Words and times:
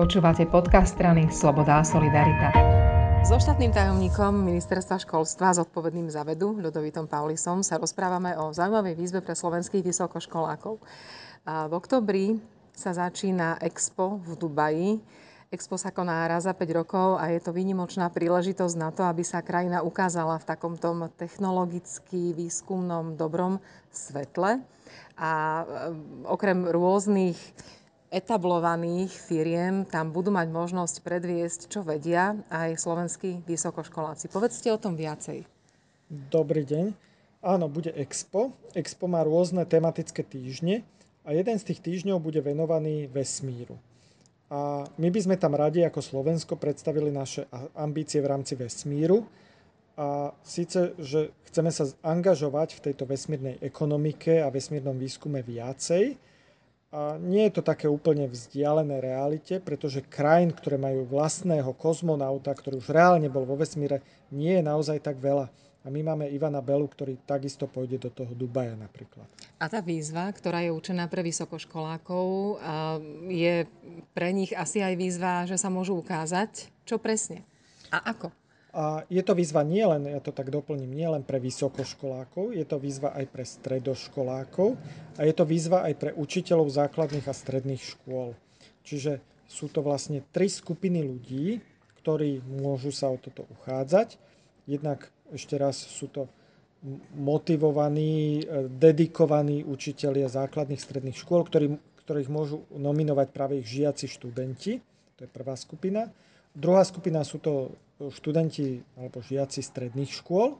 Počúvate 0.00 0.48
podcast 0.48 0.96
strany 0.96 1.28
Sloboda 1.28 1.76
a 1.76 1.84
Solidarita. 1.84 2.48
So 3.20 3.36
štátnym 3.36 3.68
tajomníkom 3.68 4.32
ministerstva 4.32 4.96
školstva 4.96 5.52
zodpovedným 5.52 6.08
za 6.08 6.24
vedu, 6.24 6.56
Ľudovitom 6.56 7.04
Paulisom, 7.04 7.60
sa 7.60 7.76
rozprávame 7.76 8.32
o 8.40 8.48
zaujímavej 8.48 8.96
výzve 8.96 9.20
pre 9.20 9.36
slovenských 9.36 9.84
vysokoškolákov. 9.84 10.80
V 11.44 11.72
oktobri 11.76 12.40
sa 12.72 12.96
začína 12.96 13.60
Expo 13.60 14.24
v 14.24 14.40
Dubaji. 14.40 14.96
Expo 15.52 15.76
sa 15.76 15.92
koná 15.92 16.24
raz 16.32 16.48
za 16.48 16.56
5 16.56 16.80
rokov 16.80 17.20
a 17.20 17.28
je 17.28 17.44
to 17.44 17.52
výnimočná 17.52 18.08
príležitosť 18.08 18.76
na 18.80 18.96
to, 18.96 19.04
aby 19.04 19.20
sa 19.20 19.44
krajina 19.44 19.84
ukázala 19.84 20.40
v 20.40 20.48
takomto 20.48 20.96
technologicky 21.20 22.32
výskumnom 22.32 23.20
dobrom 23.20 23.60
svetle. 23.92 24.64
A 25.20 25.30
e, 25.60 25.64
okrem 26.24 26.64
rôznych 26.72 27.36
etablovaných 28.10 29.14
firiem 29.14 29.86
tam 29.86 30.10
budú 30.10 30.34
mať 30.34 30.50
možnosť 30.50 31.06
predviesť, 31.06 31.60
čo 31.70 31.86
vedia 31.86 32.34
aj 32.50 32.76
slovenskí 32.76 33.46
vysokoškoláci. 33.46 34.26
Povedzte 34.28 34.74
o 34.74 34.82
tom 34.82 34.98
viacej. 34.98 35.46
Dobrý 36.10 36.66
deň. 36.66 36.90
Áno, 37.40 37.70
bude 37.70 37.94
Expo. 37.94 38.52
Expo 38.74 39.06
má 39.06 39.22
rôzne 39.24 39.62
tematické 39.64 40.26
týždne 40.26 40.82
a 41.24 41.32
jeden 41.32 41.56
z 41.56 41.72
tých 41.72 41.80
týždňov 41.80 42.18
bude 42.18 42.42
venovaný 42.42 43.06
vesmíru. 43.06 43.78
A 44.50 44.82
my 44.98 45.08
by 45.14 45.20
sme 45.22 45.36
tam 45.38 45.54
radi 45.54 45.86
ako 45.86 46.02
Slovensko 46.02 46.58
predstavili 46.58 47.14
naše 47.14 47.46
ambície 47.78 48.18
v 48.18 48.30
rámci 48.34 48.58
vesmíru. 48.58 49.22
A 49.94 50.34
síce, 50.42 50.98
že 50.98 51.30
chceme 51.46 51.70
sa 51.70 51.86
angažovať 52.02 52.74
v 52.74 52.82
tejto 52.90 53.06
vesmírnej 53.06 53.62
ekonomike 53.62 54.42
a 54.42 54.50
vesmírnom 54.50 54.98
výskume 54.98 55.44
viacej, 55.44 56.18
nie 57.22 57.46
je 57.46 57.52
to 57.54 57.62
také 57.62 57.86
úplne 57.86 58.26
vzdialené 58.26 58.98
realite, 58.98 59.62
pretože 59.62 60.02
krajín, 60.02 60.50
ktoré 60.50 60.74
majú 60.74 61.06
vlastného 61.06 61.70
kozmonauta, 61.78 62.50
ktorý 62.50 62.82
už 62.82 62.90
reálne 62.90 63.30
bol 63.30 63.46
vo 63.46 63.54
vesmíre, 63.54 64.02
nie 64.34 64.58
je 64.58 64.62
naozaj 64.66 64.98
tak 64.98 65.22
veľa. 65.22 65.46
A 65.80 65.88
my 65.88 66.12
máme 66.12 66.28
Ivana 66.28 66.60
Belu, 66.60 66.84
ktorý 66.84 67.16
takisto 67.24 67.64
pôjde 67.64 67.96
do 67.96 68.10
toho 68.12 68.36
Dubaja 68.36 68.76
napríklad. 68.76 69.24
A 69.56 69.64
tá 69.64 69.80
výzva, 69.80 70.28
ktorá 70.28 70.60
je 70.60 70.76
určená 70.76 71.08
pre 71.08 71.24
vysokoškolákov, 71.24 72.60
je 73.32 73.64
pre 74.12 74.28
nich 74.36 74.52
asi 74.52 74.84
aj 74.84 74.94
výzva, 75.00 75.48
že 75.48 75.56
sa 75.56 75.72
môžu 75.72 75.96
ukázať, 75.96 76.68
čo 76.84 77.00
presne 77.00 77.48
a 77.88 78.12
ako. 78.12 78.28
A 78.70 79.02
je 79.10 79.18
to 79.26 79.34
výzva 79.34 79.66
nie 79.66 79.82
len, 79.82 80.06
ja 80.06 80.22
to 80.22 80.30
tak 80.30 80.46
doplním, 80.46 80.94
nie 80.94 81.08
len 81.10 81.26
pre 81.26 81.42
vysokoškolákov, 81.42 82.54
je 82.54 82.62
to 82.62 82.78
výzva 82.78 83.10
aj 83.18 83.26
pre 83.26 83.42
stredoškolákov 83.42 84.78
a 85.18 85.20
je 85.26 85.34
to 85.34 85.42
výzva 85.42 85.90
aj 85.90 85.94
pre 85.98 86.10
učiteľov 86.14 86.70
základných 86.70 87.26
a 87.26 87.34
stredných 87.34 87.82
škôl. 87.82 88.38
Čiže 88.86 89.18
sú 89.50 89.66
to 89.74 89.82
vlastne 89.82 90.22
tri 90.30 90.46
skupiny 90.46 91.02
ľudí, 91.02 91.58
ktorí 91.98 92.38
môžu 92.62 92.94
sa 92.94 93.10
o 93.10 93.18
toto 93.18 93.42
uchádzať. 93.58 94.14
Jednak 94.70 95.10
ešte 95.34 95.58
raz 95.58 95.74
sú 95.74 96.06
to 96.06 96.30
motivovaní, 97.18 98.40
e, 98.40 98.70
dedikovaní 98.70 99.66
učitelia 99.66 100.30
základných 100.30 100.80
stredných 100.80 101.18
škôl, 101.18 101.44
ktorých 101.44 102.30
môžu 102.32 102.64
nominovať 102.72 103.28
práve 103.34 103.60
ich 103.60 103.68
žiaci 103.68 104.08
študenti. 104.08 104.80
To 105.20 105.26
je 105.26 105.30
prvá 105.30 105.58
skupina. 105.58 106.08
Druhá 106.50 106.82
skupina 106.82 107.22
sú 107.22 107.38
to 107.38 107.70
študenti 108.10 108.80
alebo 108.96 109.20
žiaci 109.20 109.60
stredných 109.60 110.10
škôl 110.10 110.56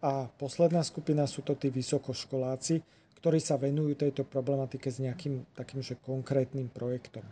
a 0.00 0.26
posledná 0.40 0.80
skupina 0.80 1.28
sú 1.28 1.44
to 1.44 1.54
tí 1.54 1.68
vysokoškoláci, 1.68 2.80
ktorí 3.20 3.36
sa 3.36 3.60
venujú 3.60 4.00
tejto 4.00 4.24
problematike 4.24 4.88
s 4.88 4.96
nejakým 4.98 5.44
takým 5.52 5.84
že 5.84 6.00
konkrétnym 6.00 6.72
projektom. 6.72 7.22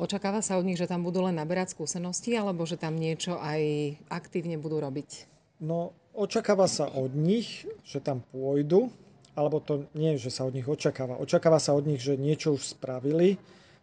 Očakáva 0.00 0.40
sa 0.40 0.56
od 0.56 0.64
nich, 0.64 0.80
že 0.80 0.88
tam 0.88 1.04
budú 1.04 1.20
len 1.28 1.36
naberať 1.36 1.76
skúsenosti, 1.76 2.32
alebo 2.32 2.64
že 2.64 2.80
tam 2.80 2.96
niečo 2.96 3.36
aj 3.36 3.60
aktívne 4.08 4.56
budú 4.56 4.80
robiť? 4.80 5.28
No, 5.60 5.92
očakáva 6.16 6.64
sa 6.64 6.88
od 6.88 7.12
nich, 7.12 7.68
že 7.84 8.00
tam 8.00 8.24
pôjdu, 8.32 8.88
alebo 9.36 9.60
to 9.60 9.84
nie, 9.92 10.16
že 10.16 10.32
sa 10.32 10.48
od 10.48 10.56
nich 10.56 10.64
očakáva. 10.64 11.20
Očakáva 11.20 11.60
sa 11.60 11.76
od 11.76 11.84
nich, 11.84 12.00
že 12.00 12.16
niečo 12.16 12.56
už 12.56 12.80
spravili, 12.80 13.36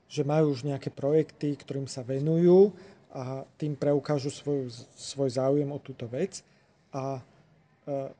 že 0.09 0.25
majú 0.25 0.57
už 0.57 0.65
nejaké 0.65 0.89
projekty, 0.89 1.53
ktorým 1.53 1.85
sa 1.85 2.01
venujú 2.01 2.73
a 3.17 3.41
tým 3.57 3.73
preukážu 3.73 4.29
svoj, 4.29 4.69
svoj 4.93 5.33
záujem 5.33 5.65
o 5.73 5.81
túto 5.81 6.05
vec. 6.05 6.45
A 6.93 7.17
e, 7.17 7.21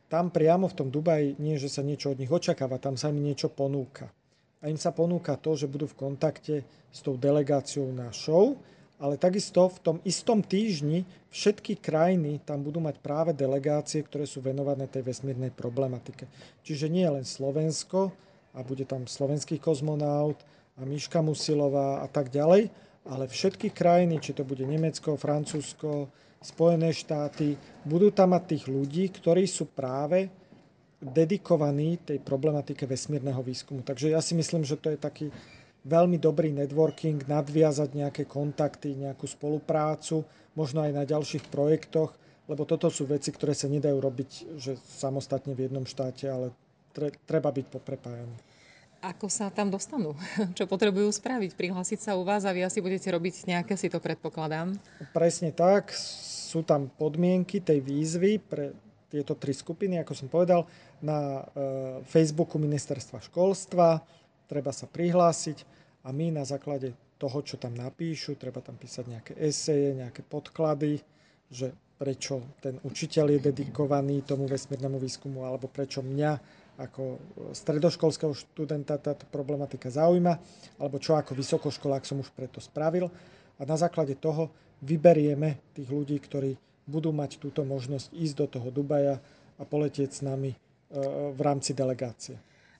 tam 0.10 0.34
priamo 0.34 0.66
v 0.66 0.74
tom 0.74 0.90
Dubaji 0.90 1.38
nie, 1.38 1.62
že 1.62 1.70
sa 1.70 1.86
niečo 1.86 2.18
od 2.18 2.18
nich 2.18 2.34
očakáva, 2.34 2.82
tam 2.82 2.98
sa 2.98 3.14
im 3.14 3.22
niečo 3.22 3.54
ponúka. 3.54 4.10
A 4.58 4.74
im 4.74 4.82
sa 4.82 4.90
ponúka 4.90 5.38
to, 5.38 5.54
že 5.54 5.70
budú 5.70 5.86
v 5.86 6.10
kontakte 6.10 6.66
s 6.90 7.00
tou 7.06 7.14
delegáciou 7.14 7.94
našou, 7.94 8.58
ale 8.98 9.22
takisto 9.22 9.70
v 9.70 9.80
tom 9.86 9.98
istom 10.02 10.42
týždni 10.42 11.06
všetky 11.30 11.78
krajiny 11.78 12.42
tam 12.42 12.66
budú 12.66 12.82
mať 12.82 12.98
práve 12.98 13.38
delegácie, 13.38 14.02
ktoré 14.02 14.26
sú 14.26 14.42
venované 14.42 14.90
tej 14.90 15.06
vesmírnej 15.06 15.54
problematike. 15.54 16.26
Čiže 16.66 16.90
nie 16.90 17.06
len 17.06 17.22
Slovensko, 17.22 18.10
a 18.58 18.66
bude 18.66 18.90
tam 18.90 19.06
slovenský 19.06 19.62
kozmonaut 19.62 20.42
a 20.74 20.82
Miška 20.82 21.22
Musilová 21.22 22.02
a 22.02 22.10
tak 22.10 22.34
ďalej, 22.34 22.74
ale 23.08 23.32
všetky 23.32 23.72
krajiny, 23.72 24.20
či 24.20 24.36
to 24.36 24.44
bude 24.44 24.64
Nemecko, 24.68 25.16
Francúzsko, 25.16 26.12
Spojené 26.38 26.94
štáty, 26.94 27.58
budú 27.82 28.14
tam 28.14 28.38
mať 28.38 28.44
tých 28.46 28.66
ľudí, 28.70 29.10
ktorí 29.10 29.50
sú 29.50 29.74
práve 29.74 30.30
dedikovaní 31.02 32.02
tej 32.02 32.22
problematike 32.22 32.86
vesmírneho 32.86 33.42
výskumu. 33.42 33.82
Takže 33.82 34.14
ja 34.14 34.22
si 34.22 34.38
myslím, 34.38 34.66
že 34.66 34.78
to 34.78 34.94
je 34.94 35.00
taký 35.00 35.28
veľmi 35.88 36.20
dobrý 36.20 36.52
networking, 36.52 37.26
nadviazať 37.26 37.90
nejaké 37.96 38.24
kontakty, 38.28 38.98
nejakú 38.98 39.26
spoluprácu, 39.30 40.26
možno 40.58 40.84
aj 40.84 40.92
na 40.94 41.04
ďalších 41.08 41.48
projektoch, 41.48 42.12
lebo 42.50 42.64
toto 42.66 42.90
sú 42.90 43.08
veci, 43.08 43.30
ktoré 43.32 43.54
sa 43.54 43.72
nedajú 43.72 43.98
robiť 43.98 44.30
že 44.58 44.76
samostatne 44.78 45.54
v 45.54 45.70
jednom 45.70 45.86
štáte, 45.86 46.28
ale 46.28 46.52
treba 47.24 47.54
byť 47.54 47.66
poprepájaný. 47.72 48.36
Ako 49.02 49.30
sa 49.30 49.54
tam 49.54 49.70
dostanú? 49.70 50.18
Čo 50.58 50.66
potrebujú 50.66 51.14
spraviť? 51.14 51.54
Prihlásiť 51.54 52.00
sa 52.02 52.18
u 52.18 52.26
vás 52.26 52.44
a 52.44 52.54
vy 52.54 52.66
asi 52.66 52.82
budete 52.82 53.08
robiť 53.14 53.46
nejaké, 53.46 53.78
si 53.78 53.94
to 53.94 54.02
predpokladám. 54.02 54.74
Presne 55.14 55.54
tak. 55.54 55.94
Sú 56.48 56.64
tam 56.66 56.90
podmienky 56.90 57.62
tej 57.62 57.84
výzvy 57.84 58.42
pre 58.42 58.74
tieto 59.08 59.38
tri 59.40 59.56
skupiny, 59.56 60.02
ako 60.02 60.14
som 60.16 60.28
povedal, 60.28 60.68
na 61.00 61.40
e, 61.40 62.04
Facebooku 62.08 62.60
Ministerstva 62.60 63.24
školstva. 63.24 64.04
Treba 64.48 64.72
sa 64.76 64.88
prihlásiť 64.88 65.64
a 66.04 66.12
my 66.12 66.34
na 66.34 66.44
základe 66.44 66.96
toho, 67.18 67.42
čo 67.42 67.58
tam 67.58 67.74
napíšu, 67.74 68.38
treba 68.38 68.62
tam 68.62 68.78
písať 68.78 69.06
nejaké 69.10 69.34
eseje, 69.42 69.98
nejaké 69.98 70.22
podklady, 70.24 71.02
že 71.50 71.74
prečo 71.98 72.46
ten 72.62 72.78
učiteľ 72.86 73.38
je 73.38 73.40
dedikovaný 73.50 74.22
tomu 74.22 74.46
vesmírnemu 74.46 75.02
výskumu, 75.02 75.44
alebo 75.44 75.66
prečo 75.66 76.06
mňa 76.06 76.32
ako 76.78 77.18
stredoškolského 77.58 78.38
študenta 78.38 79.02
táto 79.02 79.26
problematika 79.34 79.90
zaujíma, 79.90 80.38
alebo 80.78 81.02
čo 81.02 81.18
ako 81.18 81.34
vysokoškolák 81.34 82.06
som 82.06 82.22
už 82.22 82.30
preto 82.38 82.62
spravil. 82.62 83.10
A 83.58 83.66
na 83.66 83.74
základe 83.74 84.14
toho 84.14 84.54
vyberieme 84.86 85.58
tých 85.74 85.90
ľudí, 85.90 86.18
ktorí 86.22 86.54
budú 86.86 87.10
mať 87.10 87.42
túto 87.42 87.66
možnosť 87.66 88.14
ísť 88.14 88.36
do 88.38 88.46
toho 88.48 88.68
Dubaja 88.70 89.18
a 89.58 89.64
poletieť 89.66 90.10
s 90.14 90.22
nami 90.22 90.54
e, 90.54 90.58
v 91.34 91.40
rámci 91.42 91.74
delegácie. 91.74 92.38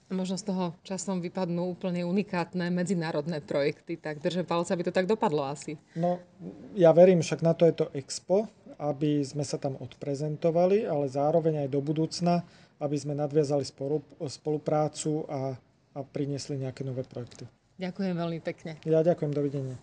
Možno 0.08 0.40
z 0.40 0.48
toho 0.48 0.72
časom 0.88 1.20
vypadnú 1.20 1.76
úplne 1.76 2.08
unikátne 2.08 2.72
medzinárodné 2.72 3.44
projekty, 3.44 4.00
tak 4.00 4.24
držím 4.24 4.48
palce, 4.48 4.72
aby 4.72 4.88
to 4.88 4.96
tak 4.96 5.04
dopadlo 5.04 5.44
asi. 5.44 5.76
No, 6.00 6.24
ja 6.80 6.96
verím, 6.96 7.20
však 7.20 7.44
na 7.44 7.52
to 7.52 7.68
je 7.68 7.76
to 7.76 7.92
Expo, 7.92 8.48
aby 8.78 9.26
sme 9.26 9.42
sa 9.42 9.58
tam 9.58 9.78
odprezentovali, 9.78 10.86
ale 10.86 11.10
zároveň 11.10 11.66
aj 11.66 11.70
do 11.70 11.82
budúcna 11.82 12.46
aby 12.78 12.98
sme 12.98 13.18
nadviazali 13.18 13.66
spoluprácu 14.30 15.26
a, 15.26 15.58
a 15.98 16.00
priniesli 16.06 16.62
nejaké 16.62 16.86
nové 16.86 17.02
projekty. 17.02 17.50
Ďakujem 17.78 18.14
veľmi 18.18 18.40
pekne. 18.42 18.72
Ja 18.86 19.02
ďakujem, 19.06 19.34
dovidenia. 19.34 19.78